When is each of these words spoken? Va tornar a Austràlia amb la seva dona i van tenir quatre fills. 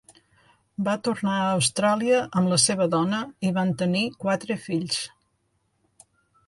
Va 0.87 0.95
tornar 1.07 1.35
a 1.41 1.51
Austràlia 1.57 2.23
amb 2.41 2.51
la 2.55 2.59
seva 2.65 2.89
dona 2.97 3.21
i 3.49 3.53
van 3.59 3.77
tenir 3.83 4.05
quatre 4.27 4.61
fills. 4.67 5.01